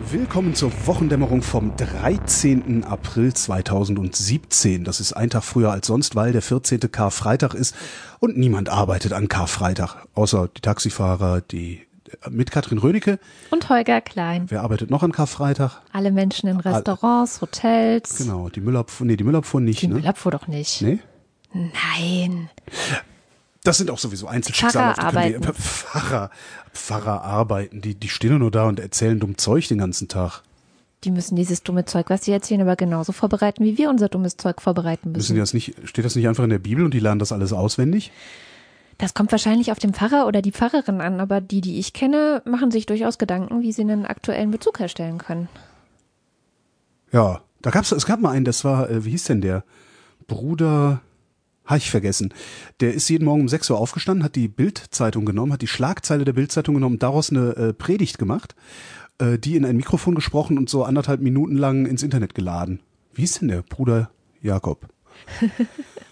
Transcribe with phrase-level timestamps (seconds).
[0.00, 2.84] Willkommen zur Wochendämmerung vom 13.
[2.84, 4.84] April 2017.
[4.84, 6.80] Das ist ein Tag früher als sonst, weil der 14.
[6.90, 7.74] Karfreitag ist
[8.18, 11.82] und niemand arbeitet an Karfreitag, außer die Taxifahrer, die
[12.28, 13.18] mit Katrin Rönecke.
[13.50, 14.46] Und Holger Klein.
[14.48, 15.80] Wer arbeitet noch an Karfreitag?
[15.92, 18.18] Alle Menschen in Restaurants, Hotels.
[18.18, 19.94] Genau, die Müllabfuhr, nee, die Müllabfuhr nicht, Die ne?
[19.94, 20.82] Müllabfuhr doch nicht.
[20.82, 20.98] Nee?
[21.52, 22.50] Nein.
[23.64, 24.94] Das sind auch sowieso Einzelschicksale.
[24.94, 25.52] Pfarrer.
[25.54, 26.30] Pfarrer,
[26.72, 30.42] Pfarrer arbeiten, die, die stehen nur da und erzählen dumm Zeug den ganzen Tag.
[31.02, 34.36] Die müssen dieses dumme Zeug, was sie erzählen, aber genauso vorbereiten, wie wir unser dummes
[34.36, 35.34] Zeug vorbereiten Müssen müssen.
[35.34, 37.52] die das nicht, steht das nicht einfach in der Bibel und die lernen das alles
[37.52, 38.12] auswendig?
[38.98, 42.42] Das kommt wahrscheinlich auf den Pfarrer oder die Pfarrerin an, aber die, die ich kenne,
[42.44, 45.48] machen sich durchaus Gedanken, wie sie einen aktuellen Bezug herstellen können.
[47.12, 49.64] Ja, da gab's, es gab mal einen, das war, äh, wie hieß denn der?
[50.26, 51.00] Bruder,
[51.64, 52.34] habe ich vergessen.
[52.80, 56.24] Der ist jeden Morgen um 6 Uhr aufgestanden, hat die Bildzeitung genommen, hat die Schlagzeile
[56.24, 58.54] der Bildzeitung genommen und daraus eine äh, Predigt gemacht,
[59.18, 62.80] äh, die in ein Mikrofon gesprochen und so anderthalb Minuten lang ins Internet geladen.
[63.14, 63.62] Wie hieß denn der?
[63.62, 64.88] Bruder Jakob.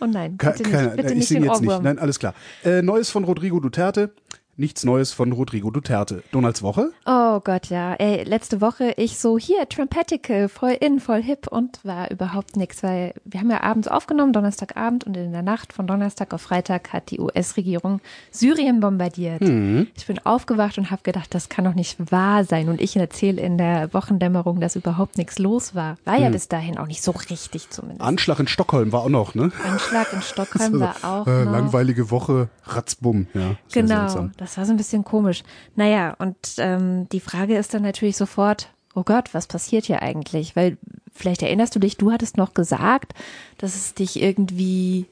[0.01, 1.71] Oh nein, bitte nicht, bitte ich nicht den jetzt nicht.
[1.71, 1.85] Ohrwurm.
[1.85, 2.35] Nein, alles klar.
[2.65, 4.13] Äh, Neues von Rodrigo Duterte.
[4.59, 6.23] Nichts Neues von Rodrigo Duterte.
[6.31, 6.91] Donalds Woche.
[7.07, 7.95] Oh Gott, ja.
[7.95, 12.83] Ey, letzte Woche ich so hier Trumpetical, voll in, voll hip und war überhaupt nichts,
[12.83, 16.93] weil wir haben ja abends aufgenommen, Donnerstagabend und in der Nacht von Donnerstag auf Freitag
[16.93, 18.01] hat die US-Regierung
[18.31, 19.41] Syrien bombardiert.
[19.41, 19.87] Mhm.
[19.97, 23.41] Ich bin aufgewacht und habe gedacht, das kann doch nicht wahr sein und ich erzähle
[23.41, 25.97] in der Wochendämmerung, dass überhaupt nichts los war.
[26.05, 26.23] War Mhm.
[26.25, 28.03] ja bis dahin auch nicht so richtig zumindest.
[28.03, 29.51] Anschlag in Stockholm war auch noch, ne?
[29.67, 31.53] Anschlag in Stockholm war auch äh, noch.
[31.53, 33.29] langweilige Woche, ratzbumm.
[33.33, 34.33] Ja, Genau, seltsam.
[34.43, 35.43] Das war so ein bisschen komisch.
[35.77, 40.55] Naja, und ähm, die Frage ist dann natürlich sofort, oh Gott, was passiert hier eigentlich?
[40.57, 40.77] Weil
[41.15, 43.13] vielleicht erinnerst du dich, du hattest noch gesagt,
[43.59, 45.07] dass es dich irgendwie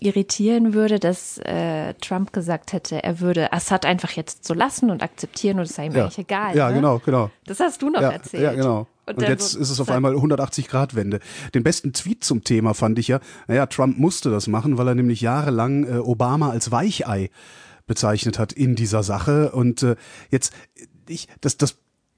[0.00, 5.02] irritieren würde, dass äh, Trump gesagt hätte, er würde Assad einfach jetzt so lassen und
[5.02, 6.54] akzeptieren und es sei ihm Ja, eigentlich egal.
[6.56, 6.74] ja ne?
[6.74, 7.30] genau, genau.
[7.46, 8.42] Das hast du noch Ja, erzählt.
[8.42, 8.86] ja, genau.
[9.06, 11.20] Und, dann jetzt so, ist es auf einmal 180-Grad-Wende.
[11.54, 14.94] Den besten Tweet zum Thema fand ich ja, naja, Trump musste das machen, weil er
[14.96, 17.30] nämlich jahrelang äh, Obama als Weichei
[17.86, 19.52] bezeichnet hat in dieser Sache.
[19.52, 19.96] Und äh,
[20.30, 20.52] jetzt,
[21.08, 21.76] ich, das, das,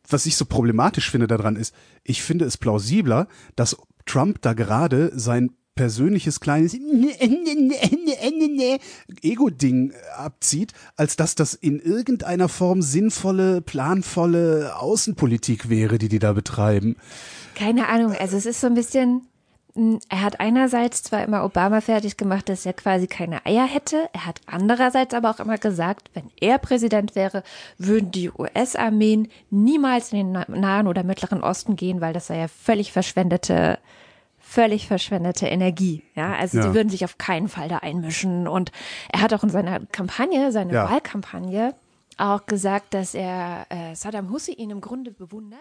[0.09, 1.75] was ich so problematisch finde daran ist,
[2.05, 3.77] ich finde es plausibler, dass
[4.07, 6.75] Trump da gerade sein persönliches kleines
[9.23, 16.33] Ego-Ding abzieht, als dass das in irgendeiner Form sinnvolle, planvolle Außenpolitik wäre, die die da
[16.33, 16.97] betreiben.
[17.55, 19.29] Keine Ahnung, also es ist so ein bisschen,
[19.75, 24.27] er hat einerseits zwar immer Obama fertig gemacht, dass er quasi keine Eier hätte, er
[24.27, 27.43] hat andererseits aber auch immer gesagt, wenn er Präsident wäre,
[27.79, 32.39] würden die US-Armeen niemals in den Na- Nahen oder Mittleren Osten gehen, weil das sei
[32.39, 33.79] ja völlig verschwendete
[34.41, 36.03] völlig verschwendete Energie.
[36.15, 36.63] Ja, also Ja.
[36.65, 38.49] sie würden sich auf keinen Fall da einmischen.
[38.49, 38.73] Und
[39.13, 40.91] er hat auch in seiner Kampagne, seiner Ja.
[40.91, 41.75] Wahlkampagne,
[42.17, 45.61] auch gesagt, dass er äh, Saddam Hussein im Grunde bewundert.